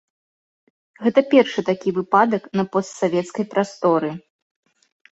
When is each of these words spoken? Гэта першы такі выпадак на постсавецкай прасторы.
Гэта 1.03 1.19
першы 1.35 1.59
такі 1.69 1.95
выпадак 1.99 2.43
на 2.61 2.67
постсавецкай 2.79 3.45
прасторы. 3.55 4.09